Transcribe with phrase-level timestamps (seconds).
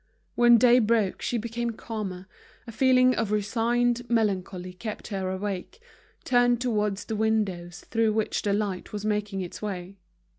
[0.33, 2.25] When day broke she became calmer,
[2.65, 5.79] a feeling of resigned melancholy kept her awake,
[6.23, 9.99] turned towards the windows through which the light was making its way.